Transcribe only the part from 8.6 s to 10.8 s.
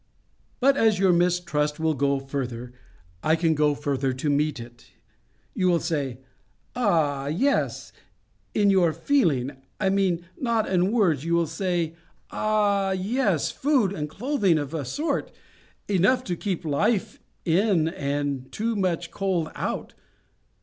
your feeling, I mean, not